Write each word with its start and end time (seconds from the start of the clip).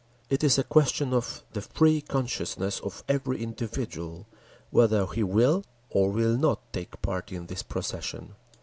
It 0.31 0.43
is 0.43 0.57
a 0.57 0.63
question 0.63 1.13
of 1.13 1.43
the 1.53 1.61
free 1.61 2.01
consciousness 2.01 2.79
of 2.79 3.03
every 3.07 3.43
individual 3.43 4.25
whether 4.71 5.05
he 5.05 5.21
will 5.21 5.63
or 5.91 6.09
will 6.09 6.35
not 6.39 6.73
take 6.73 6.99
part 7.03 7.31
in 7.31 7.45
this 7.45 7.61
procession. 7.61 8.33